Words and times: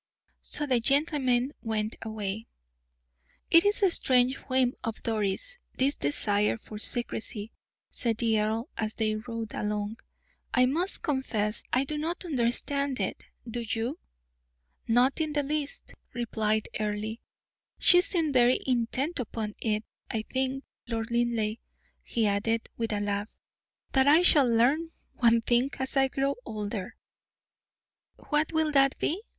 So 0.41 0.65
the 0.65 0.79
gentlemen 0.79 1.51
went 1.61 1.95
away. 2.01 2.47
"It 3.51 3.63
is 3.65 3.83
a 3.83 3.91
strange 3.91 4.33
whim 4.49 4.73
of 4.83 5.03
Doris', 5.03 5.59
this 5.77 5.95
desire 5.95 6.57
for 6.57 6.79
secrecy," 6.79 7.51
said 7.91 8.17
the 8.17 8.39
earl, 8.41 8.67
as 8.75 8.95
they 8.95 9.13
rode 9.13 9.53
along. 9.53 9.97
"I 10.55 10.65
must 10.65 11.03
confess 11.03 11.61
I 11.71 11.83
do 11.83 11.99
not 11.99 12.25
understand 12.25 12.99
it; 12.99 13.23
do 13.47 13.59
you?" 13.61 13.99
"Not 14.87 15.21
in 15.21 15.33
the 15.33 15.43
least," 15.43 15.93
replied 16.13 16.67
Earle, 16.79 17.17
"she 17.77 18.01
seemed 18.01 18.33
very 18.33 18.59
intent 18.65 19.19
upon 19.19 19.53
it. 19.61 19.85
I 20.09 20.23
think, 20.33 20.63
Lord 20.87 21.11
Linleigh," 21.11 21.57
he 22.01 22.25
added, 22.25 22.67
with 22.75 22.91
a 22.91 23.01
laugh, 23.01 23.29
"that 23.91 24.07
I 24.07 24.23
shall 24.23 24.47
learn 24.49 24.89
one 25.17 25.41
thing 25.41 25.69
as 25.77 25.95
I 25.95 26.07
grow 26.07 26.37
older." 26.43 26.95
"What 28.15 28.51
will 28.51 28.71
that 28.71 28.97
be?" 28.97 29.21